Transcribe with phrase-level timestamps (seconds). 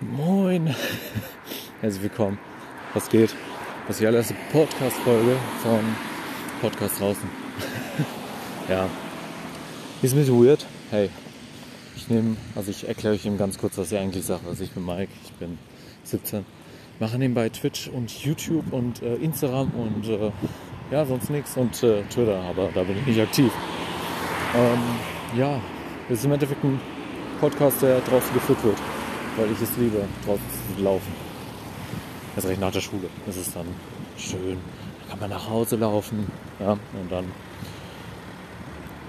[0.00, 0.72] Moin.
[1.80, 2.38] Herzlich willkommen.
[2.94, 3.34] Was geht?
[3.86, 5.80] Das ist die allererste Podcast-Folge von
[6.60, 7.28] Podcast draußen.
[8.68, 8.88] ja.
[10.00, 10.64] Ist ein bisschen weird.
[10.90, 11.10] Hey.
[11.96, 14.42] Ich nehme, also ich erkläre euch eben ganz kurz, was ich eigentlich sage.
[14.48, 15.58] Also ich bin Mike, ich bin
[16.04, 16.46] 17.
[17.00, 20.30] Mache nebenbei Twitch und YouTube und äh, Instagram und äh,
[20.92, 23.50] ja, sonst nichts und äh, Twitter, aber da bin ich nicht aktiv.
[24.54, 24.78] Ähm,
[25.36, 25.60] ja,
[26.08, 26.80] es ist im Endeffekt ein
[27.40, 28.78] Podcast, der draußen geführt wird
[29.38, 30.44] weil ich es liebe, draußen
[30.76, 31.12] zu laufen.
[32.36, 33.08] Ist recht nach der Schule.
[33.26, 33.66] Das ist dann
[34.16, 34.58] schön.
[35.02, 36.26] Da kann man nach Hause laufen.
[36.60, 37.24] Ja, und dann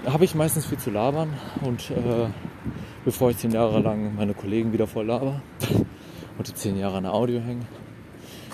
[0.06, 1.34] habe ich meistens viel zu labern.
[1.62, 2.28] Und äh,
[3.04, 5.42] bevor ich zehn Jahre lang meine Kollegen wieder voll laber
[6.38, 7.66] und die zehn Jahre an der Audio hängen,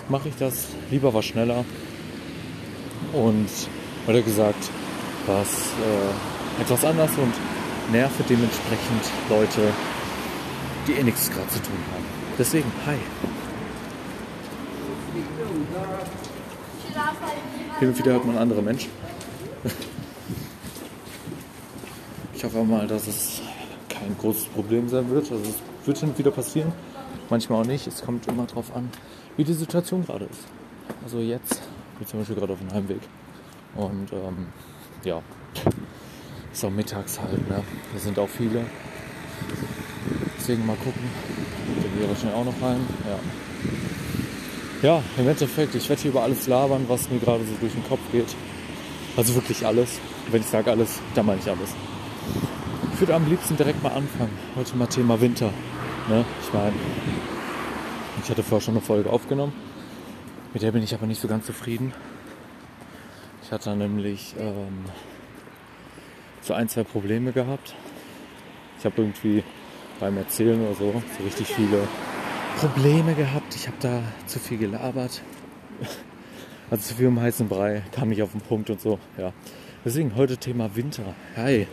[0.09, 1.63] mache ich das lieber was schneller.
[3.13, 3.49] Und
[4.07, 4.69] oder gesagt,
[5.25, 7.33] was äh, etwas anders und
[7.91, 9.73] nerve dementsprechend Leute,
[10.87, 12.05] die eh nichts gerade zu tun haben.
[12.37, 12.97] Deswegen, hi.
[17.79, 18.89] Hin und wieder hört man andere Menschen.
[22.33, 23.41] Ich hoffe mal, dass es
[23.89, 25.31] kein großes Problem sein wird.
[25.31, 26.71] Also es wird hin und wieder passieren.
[27.29, 27.87] Manchmal auch nicht.
[27.87, 28.89] Es kommt immer darauf an,
[29.35, 30.41] wie die Situation gerade ist.
[31.03, 31.61] Also jetzt,
[31.93, 33.01] ich bin zum Beispiel gerade auf dem Heimweg.
[33.75, 34.47] Und ähm,
[35.03, 35.21] ja,
[36.51, 37.49] ist auch mittags halt.
[37.49, 37.63] Ne?
[37.93, 38.65] Da sind auch viele.
[40.47, 41.01] Deswegen mal gucken.
[41.81, 42.79] Da gehe wahrscheinlich auch noch rein.
[44.81, 44.95] Ja.
[44.95, 47.85] ja, im Endeffekt, ich werde hier über alles labern, was mir gerade so durch den
[47.85, 48.33] Kopf geht.
[49.17, 49.99] Also wirklich alles.
[50.31, 51.75] Wenn ich sage alles, dann meine ich alles.
[52.93, 54.31] Ich würde am liebsten direkt mal anfangen.
[54.55, 55.51] Heute mal Thema Winter.
[56.07, 56.23] Ne?
[56.41, 56.75] Ich meine,
[58.23, 59.51] ich hatte vorher schon eine Folge aufgenommen.
[60.53, 61.93] Mit der bin ich aber nicht so ganz zufrieden.
[63.43, 64.85] Ich hatte nämlich ähm,
[66.39, 67.75] so ein, zwei Probleme gehabt.
[68.79, 69.43] Ich habe irgendwie
[69.99, 71.87] beim Erzählen oder so so richtig viele
[72.57, 73.55] Probleme gehabt.
[73.55, 75.21] Ich habe da zu viel gelabert.
[76.69, 78.99] Also zu viel um heißen Brei, kam nicht auf den Punkt und so.
[79.17, 79.31] Ja.
[79.85, 81.15] Deswegen heute Thema Winter.
[81.37, 81.65] Hi.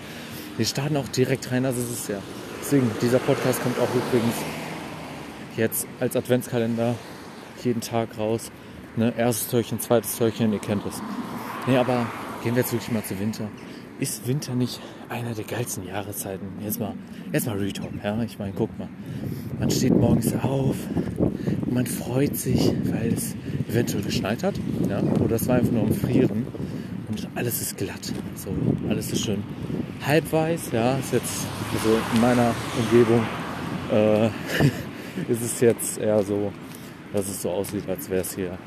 [0.56, 2.18] Wir starten auch direkt rein, also es ist ja.
[2.60, 4.34] Deswegen, dieser Podcast kommt auch übrigens
[5.56, 6.96] jetzt als Adventskalender
[7.62, 8.50] jeden Tag raus.
[8.96, 9.14] Ne?
[9.16, 11.00] Erstes Türchen, zweites Türchen, ihr kennt es.
[11.68, 12.06] Nee, aber
[12.42, 13.48] gehen wir jetzt wirklich mal zu Winter.
[14.02, 16.48] Ist Winter nicht einer der geilsten Jahreszeiten?
[16.60, 16.94] Jetzt mal,
[17.32, 18.20] jetzt mal Retalk, ja.
[18.24, 18.88] Ich meine, guck mal.
[19.60, 20.74] Man steht morgens auf
[21.70, 23.36] man freut sich, weil es
[23.68, 24.56] eventuell geschneit hat.
[24.88, 25.00] Ja?
[25.20, 26.48] Oder es war einfach nur am Frieren
[27.08, 28.12] und alles ist glatt.
[28.34, 28.50] So,
[28.88, 29.44] alles ist schön
[30.04, 30.72] halbweiß.
[30.72, 33.24] Ja, ist jetzt also in meiner Umgebung
[33.92, 34.26] äh,
[35.28, 36.52] ist es jetzt eher so,
[37.12, 38.58] dass es so aussieht, als wäre es hier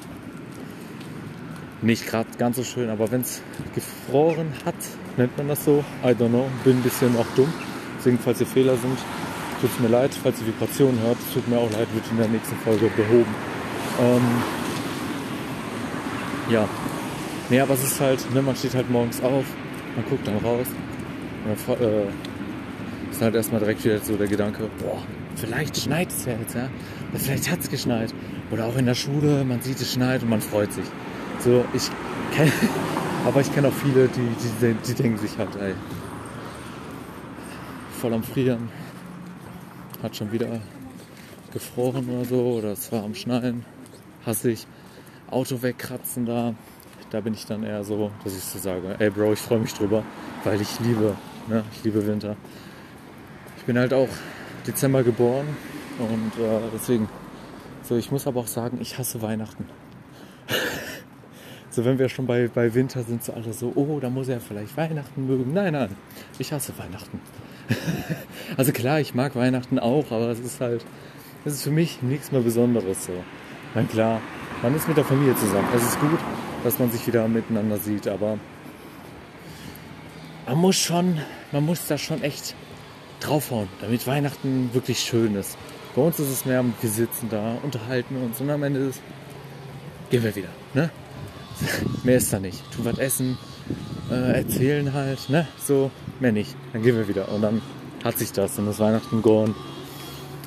[1.85, 3.41] nicht gerade ganz so schön, aber wenn es
[3.73, 4.75] gefroren hat,
[5.17, 5.83] nennt man das so.
[6.03, 7.53] I don't know, bin ein bisschen auch dumm.
[7.97, 8.97] Deswegen, falls hier Fehler sind,
[9.61, 10.11] tut es mir leid.
[10.21, 13.33] Falls ihr Vibrationen hört, tut mir auch leid, wird in der nächsten Folge behoben.
[14.01, 14.21] Ähm,
[16.49, 16.67] ja.
[17.49, 19.45] Nee, aber es ist halt, ne, man steht halt morgens auf,
[19.95, 20.65] man guckt dann raus
[21.45, 22.05] und dann äh,
[23.11, 25.03] ist halt erstmal direkt wieder so der Gedanke, boah,
[25.35, 26.67] vielleicht schneit es ja jetzt, ja.
[27.11, 28.13] Oder vielleicht hat es geschneit.
[28.49, 30.85] Oder auch in der Schule, man sieht es schneit und man freut sich.
[31.45, 31.91] So, ich
[32.35, 32.51] kenne,
[33.27, 35.75] aber ich kenne auch viele, die, die, die denken sich halt, ey,
[38.01, 38.67] voll am Frieren,
[40.01, 40.59] hat schon wieder
[41.53, 43.63] gefroren oder so, oder es war am Schneien,
[44.25, 44.65] hasse ich,
[45.29, 46.55] Auto wegkratzen da,
[47.11, 49.75] da bin ich dann eher so, dass ich so sage, ey Bro, ich freue mich
[49.75, 50.01] drüber,
[50.45, 51.15] weil ich liebe,
[51.47, 52.35] ne, ich liebe Winter.
[53.59, 54.09] Ich bin halt auch
[54.65, 55.45] Dezember geboren
[55.99, 57.07] und äh, deswegen,
[57.83, 59.65] so ich muss aber auch sagen, ich hasse Weihnachten.
[61.75, 64.39] So, wenn wir schon bei, bei Winter sind, so alle so, oh, da muss er
[64.39, 65.51] vielleicht Weihnachten mögen.
[65.53, 65.89] Nein, nein,
[66.39, 67.19] ich hasse Weihnachten.
[68.57, 70.85] also klar, ich mag Weihnachten auch, aber es ist halt,
[71.43, 73.11] es ist für mich nichts mehr Besonderes so.
[73.73, 74.21] Na klar,
[74.61, 75.67] man ist mit der Familie zusammen.
[75.75, 76.17] Es ist gut,
[76.63, 78.39] dass man sich wieder miteinander sieht, aber
[80.47, 81.19] man muss schon,
[81.51, 82.55] man muss da schon echt
[83.19, 85.57] draufhauen, damit Weihnachten wirklich schön ist.
[85.93, 89.01] Bei uns ist es mehr, wir sitzen da, unterhalten uns und am Ende ist,
[90.09, 90.49] gehen wir wieder.
[90.73, 90.89] Ne?
[92.03, 92.59] Mehr ist da nicht.
[92.71, 93.37] Tun was essen,
[94.11, 95.47] äh, erzählen halt, ne?
[95.65, 96.55] So, mehr nicht.
[96.73, 97.29] Dann gehen wir wieder.
[97.29, 97.61] Und dann
[98.03, 99.55] hat sich das und das Weihnachten gone.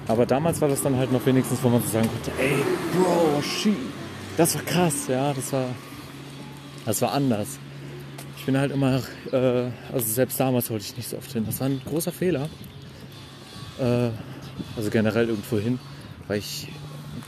[0.06, 2.54] Aber damals war das dann halt noch wenigstens, wo man so sagen konnte, ey,
[2.94, 3.76] Bro, she,
[4.36, 5.66] das war krass, ja, das war,
[6.86, 7.58] das war anders.
[8.38, 9.02] Ich bin halt immer,
[9.32, 11.44] äh, also selbst damals wollte ich nicht so oft hin.
[11.44, 12.48] Das war ein großer Fehler.
[13.78, 14.10] Äh,
[14.76, 15.78] also generell irgendwo hin,
[16.26, 16.68] weil ich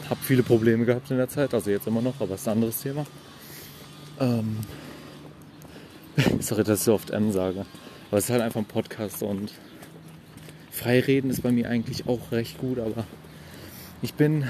[0.09, 2.81] habe viele Probleme gehabt in der Zeit, also jetzt immer noch, aber ist ein anderes
[2.81, 3.05] Thema.
[4.21, 4.59] Ähm,
[6.41, 7.65] sorry, dass ich so oft M sage.
[8.11, 9.53] Aber es ist halt einfach ein Podcast und
[10.71, 13.05] frei reden ist bei mir eigentlich auch recht gut, aber
[14.03, 14.45] ich bin,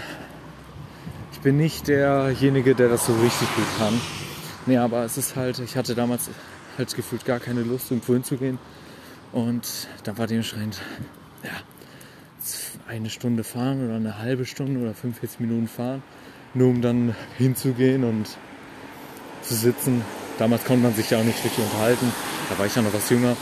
[1.33, 4.01] ich bin nicht derjenige, der das so richtig gut kann.
[4.67, 6.31] Nee, aber es ist halt, ich hatte damals
[6.77, 8.59] halt gefühlt gar keine Lust, irgendwo hinzugehen.
[9.33, 10.81] Und dann war dementsprechend,
[11.45, 11.51] ja,
[12.89, 16.03] eine Stunde fahren oder eine halbe Stunde oder 45 Minuten fahren,
[16.55, 18.37] nur um dann hinzugehen und
[19.43, 20.03] zu sitzen.
[20.39, 22.13] Damals konnte man sich ja auch nicht richtig unterhalten.
[22.49, 23.37] Da war ich ja noch was jünger.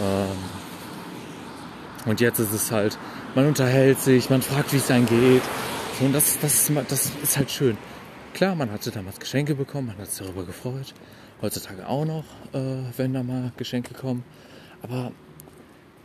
[0.00, 0.36] Ähm,
[2.06, 2.98] und jetzt ist es halt,
[3.34, 5.42] man unterhält sich, man fragt, wie es einem geht.
[6.00, 7.76] und das, das, das ist halt schön.
[8.34, 10.94] Klar, man hatte damals Geschenke bekommen, man hat sich darüber gefreut.
[11.42, 14.24] Heutzutage auch noch, äh, wenn da mal Geschenke kommen.
[14.82, 15.12] Aber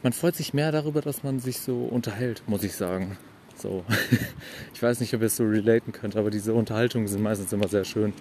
[0.03, 3.17] man freut sich mehr darüber, dass man sich so unterhält, muss ich sagen.
[3.55, 3.83] So.
[4.73, 7.67] ich weiß nicht, ob ihr es so relaten könnt, aber diese Unterhaltungen sind meistens immer
[7.67, 8.13] sehr schön,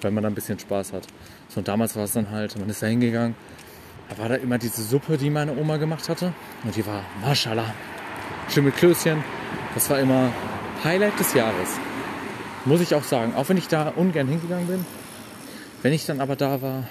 [0.00, 1.06] weil man da ein bisschen Spaß hat.
[1.48, 3.34] So, und damals war es dann halt, man ist da hingegangen,
[4.08, 6.32] da war da immer diese Suppe, die meine Oma gemacht hatte.
[6.62, 7.74] Und die war, mashallah,
[8.48, 9.22] schön mit Klößchen.
[9.74, 10.32] Das war immer
[10.84, 11.70] Highlight des Jahres.
[12.64, 13.34] Muss ich auch sagen.
[13.34, 14.86] Auch wenn ich da ungern hingegangen bin.
[15.82, 16.84] Wenn ich dann aber da war,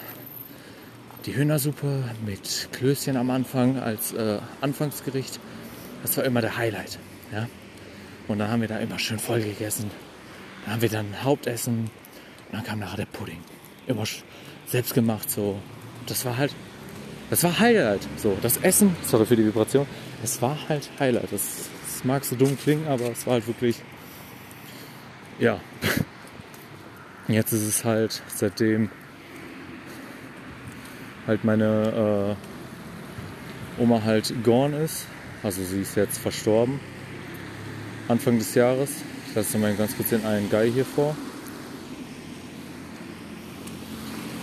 [1.26, 5.40] die Hühnersuppe mit Klößchen am Anfang als äh, Anfangsgericht.
[6.02, 7.00] Das war immer der Highlight.
[7.32, 7.48] Ja?
[8.28, 9.92] Und dann haben wir da immer schön voll gegessen.
[10.64, 11.90] Dann haben wir dann Hauptessen.
[12.52, 13.40] Und dann kam nachher der Pudding.
[13.88, 14.04] Immer
[14.68, 15.60] selbst gemacht so.
[16.08, 16.54] Das war halt,
[17.30, 18.08] das war Highlight.
[18.18, 19.86] So, das Essen, sorry für die Vibration,
[20.24, 21.32] es war halt Highlight.
[21.32, 23.82] Das, das mag so dumm klingen, aber es war halt wirklich,
[25.40, 25.60] ja.
[27.28, 28.92] Jetzt ist es halt seitdem
[31.26, 32.36] halt meine
[33.78, 35.08] äh, Oma halt gone ist.
[35.42, 36.80] Also sie ist jetzt verstorben.
[38.08, 38.90] Anfang des Jahres.
[39.28, 41.16] Ich lasse mal ganz kurz den einen Guy hier vor.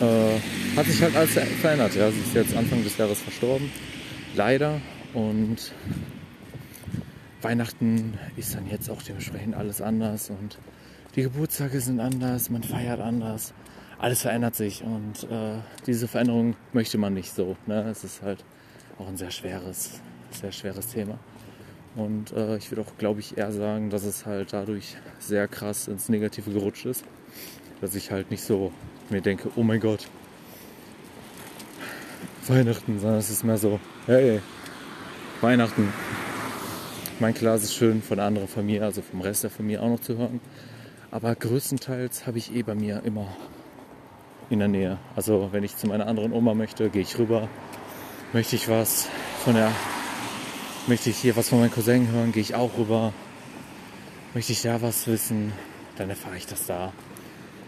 [0.01, 1.95] Äh, hat sich halt alles verändert.
[1.95, 2.11] Ja.
[2.11, 3.71] Sie ist jetzt Anfang des Jahres verstorben.
[4.35, 4.81] Leider.
[5.15, 5.73] Und
[7.41, 10.59] Weihnachten ist dann jetzt auch dementsprechend alles anders und
[11.17, 13.53] die Geburtstage sind anders, man feiert anders
[14.03, 17.57] alles verändert sich und äh, diese Veränderung möchte man nicht so.
[17.67, 17.89] Ne?
[17.89, 18.45] Es ist halt
[18.99, 20.01] auch ein sehr schweres,
[20.33, 21.19] sehr schweres Thema.
[21.95, 25.89] Und äh, ich würde auch, glaube ich, eher sagen, dass es halt dadurch sehr krass
[25.89, 27.05] ins Negative gerutscht ist.
[27.81, 28.73] Dass ich halt nicht so
[29.11, 30.09] mir denke, oh mein Gott,
[32.49, 34.41] Weihnachten, sondern es ist mehr so, hey,
[35.41, 35.93] Weihnachten.
[37.21, 40.01] Mein klar ist schön von der anderen Familie, also vom Rest der Familie auch noch
[40.01, 40.41] zu hören.
[41.11, 43.29] Aber größtenteils habe ich eh bei mir immer
[44.51, 44.99] in der Nähe.
[45.15, 47.49] Also wenn ich zu meiner anderen Oma möchte, gehe ich rüber.
[48.33, 49.09] Möchte ich was
[49.45, 49.71] von der,
[50.87, 53.13] möchte ich hier was von meinem Cousin hören, gehe ich auch rüber.
[54.35, 55.53] Möchte ich da was wissen,
[55.97, 56.93] dann erfahre ich das da.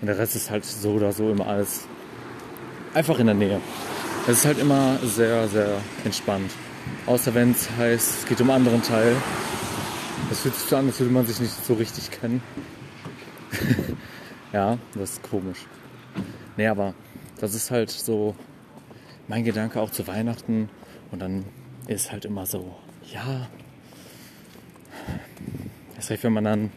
[0.00, 1.86] Und der Rest ist halt so oder so immer alles
[2.94, 3.60] einfach in der Nähe.
[4.26, 6.50] Es ist halt immer sehr, sehr entspannt.
[7.06, 9.14] Außer wenn es heißt, es geht um einen anderen Teil.
[10.28, 12.42] Das fühlt sich so an, als würde man sich nicht so richtig kennen.
[14.52, 15.66] ja, das ist komisch.
[16.56, 16.94] Nee, aber
[17.38, 18.34] das ist halt so
[19.28, 20.70] mein Gedanke auch zu Weihnachten.
[21.10, 21.44] Und dann
[21.86, 22.74] ist halt immer so,
[23.12, 23.48] ja,
[25.96, 26.70] das heißt, wenn man dann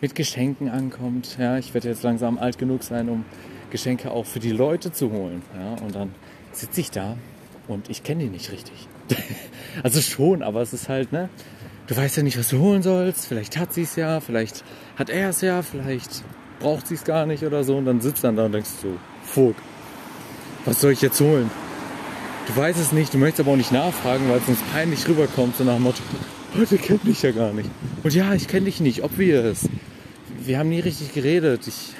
[0.00, 3.24] mit Geschenken ankommt, ja, ich werde jetzt langsam alt genug sein, um
[3.70, 5.42] Geschenke auch für die Leute zu holen.
[5.58, 6.14] Ja, und dann
[6.52, 7.16] sitze ich da
[7.68, 8.88] und ich kenne die nicht richtig.
[9.82, 11.28] also schon, aber es ist halt, ne?
[11.86, 13.26] Du weißt ja nicht, was du holen sollst.
[13.26, 14.64] Vielleicht hat sie es ja, vielleicht
[14.96, 16.22] hat er es ja, vielleicht
[16.58, 17.76] braucht sie es gar nicht oder so.
[17.76, 19.60] Und dann sitzt dann da und denkst so, Vogt,
[20.64, 21.50] was soll ich jetzt holen?
[22.46, 25.56] Du weißt es nicht, du möchtest aber auch nicht nachfragen, weil es uns peinlich rüberkommt,
[25.56, 26.02] so nach dem Motto,
[26.56, 27.70] heute kenn dich ja gar nicht.
[28.02, 29.68] Und ja, ich kenne dich nicht, ob wir es.
[30.44, 31.66] Wir haben nie richtig geredet.
[31.66, 31.92] Ich,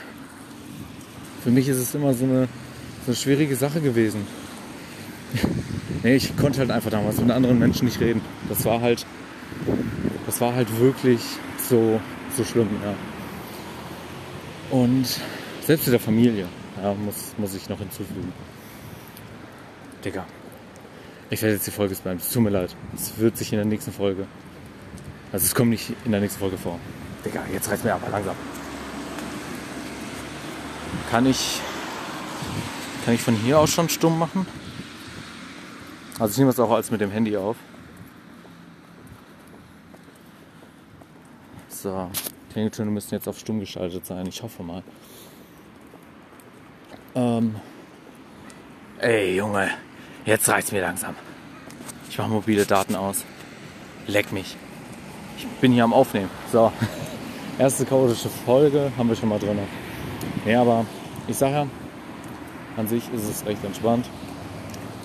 [1.43, 2.49] für mich ist es immer so eine,
[3.05, 4.27] so eine schwierige Sache gewesen.
[6.03, 8.21] nee, ich konnte halt einfach damals mit anderen Menschen nicht reden.
[8.51, 9.07] Das war halt,
[10.27, 11.21] das war halt wirklich
[11.69, 12.01] so,
[12.37, 12.95] so schlimm, ja.
[14.71, 15.07] Und
[15.67, 16.47] selbst in der Familie,
[16.83, 18.33] ja, muss, muss ich noch hinzufügen.
[20.05, 20.27] Digga.
[21.31, 22.19] Ich werde jetzt die Folge spammen.
[22.19, 22.77] Es tut mir leid.
[22.95, 24.27] Es wird sich in der nächsten Folge.
[25.33, 26.79] Also es kommt nicht in der nächsten Folge vor.
[27.25, 28.37] Digga, jetzt reißt mir aber langsam.
[31.11, 31.61] Kann ich.
[33.05, 34.47] Kann ich von hier aus schon stumm machen?
[36.19, 37.57] Also ich nehme das auch als mit dem Handy auf.
[41.69, 42.11] So.
[42.53, 44.27] Klingeltöne müssen jetzt auf stumm geschaltet sein.
[44.27, 44.83] Ich hoffe mal.
[47.15, 47.57] Ähm.
[48.99, 49.71] Ey, Junge,
[50.25, 51.15] jetzt reicht's mir langsam.
[52.09, 53.25] Ich mache mobile Daten aus.
[54.07, 54.57] Leck mich.
[55.39, 56.31] Ich bin hier am Aufnehmen.
[56.53, 56.73] So.
[57.59, 59.59] Erste chaotische Folge haben wir schon mal drin.
[60.47, 60.85] Ja, aber
[61.29, 61.67] ich sage ja,
[62.77, 64.07] an sich ist es recht entspannt,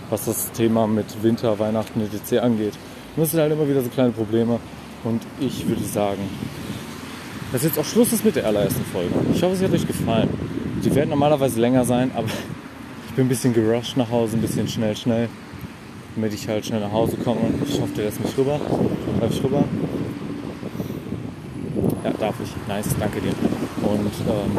[0.10, 2.40] was das Thema mit Winter, Weihnachten, etc.
[2.44, 2.74] angeht.
[3.16, 4.60] Nur es sind halt immer wieder so kleine Probleme.
[5.04, 6.30] Und ich würde sagen,
[7.52, 9.14] dass jetzt auch Schluss ist mit der allerersten Folge.
[9.34, 10.30] Ich hoffe, sie hat euch gefallen.
[10.84, 12.28] Die werden normalerweise länger sein, aber
[13.20, 15.28] bin ein bisschen gerusht nach Hause, ein bisschen schnell, schnell,
[16.16, 17.42] damit ich halt schnell nach Hause komme.
[17.68, 18.58] Ich hoffe, der lässt mich rüber.
[19.20, 19.66] Darf ich rüber?
[22.06, 22.50] Ja, darf ich.
[22.70, 23.34] Nice, danke dir.
[23.82, 24.58] Und ähm,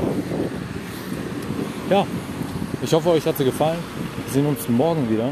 [1.88, 2.06] ja,
[2.82, 3.78] ich hoffe, euch hat sie gefallen.
[4.26, 5.30] Wir sehen uns morgen wieder,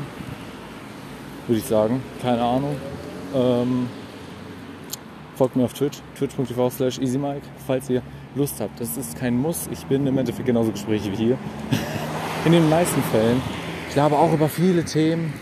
[1.49, 2.03] würde ich sagen.
[2.23, 2.77] Keine Ahnung.
[3.35, 3.89] Ähm,
[5.37, 8.01] folgt mir auf Twitch, twitch.tv slash easymike, falls ihr
[8.35, 8.81] Lust habt.
[8.81, 9.69] Das ist kein Muss.
[9.71, 11.39] Ich bin im Endeffekt genauso Gespräche wie hier.
[12.45, 13.43] In den meisten Fällen.
[13.89, 15.35] Ich glaube auch über viele Themen.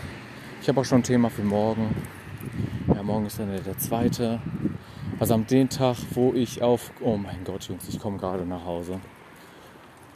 [0.61, 1.95] Ich habe auch schon ein Thema für morgen.
[2.87, 4.41] Ja, morgen ist dann der zweite.
[5.19, 6.91] Also am den Tag, wo ich auf...
[6.99, 8.99] Oh mein Gott, Jungs, ich komme gerade nach Hause.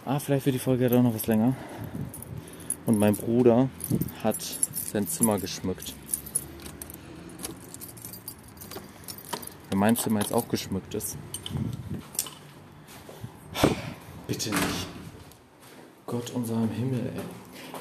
[0.06, 1.54] Ah, vielleicht wird die Folge ja doch noch was länger.
[2.88, 3.70] Und mein Bruder
[4.24, 4.44] hat
[4.92, 5.94] sein Zimmer geschmückt.
[9.70, 11.18] Wenn mein Zimmer jetzt auch geschmückt ist.
[14.28, 14.88] Bitte nicht.
[16.12, 17.22] Gott unser im Himmel, ey.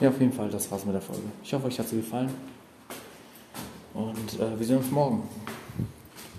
[0.00, 1.22] Ja, auf jeden Fall, das war's mit der Folge.
[1.42, 2.30] Ich hoffe, euch hat sie gefallen.
[3.92, 5.28] Und äh, wir sehen uns morgen.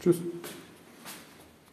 [0.01, 0.15] Tschüss.